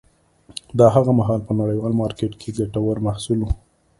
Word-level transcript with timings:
دا 0.79 0.87
هغه 0.95 1.11
مهال 1.19 1.41
په 1.47 1.53
نړیوال 1.61 1.93
مارکېټ 2.01 2.33
کې 2.41 2.49
ګټور 2.57 2.95
محصول 3.07 3.39
و 3.43 3.49